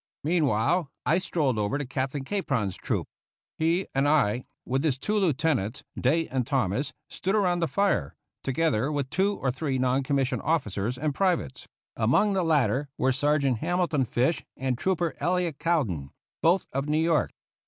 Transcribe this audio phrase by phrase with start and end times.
[0.23, 3.07] Meanwhile I strolled over to Captain Capron's troop.
[3.59, 8.91] He and I, with his two lieutenants, Day and Thomas, stood around the fire, together
[8.91, 14.05] with two or three non commissioned officers and privates; among the latter were Sergeant Hamilton
[14.05, 16.09] Fish and Trooper Elliot Cowdin,
[16.41, 17.29] both of New York.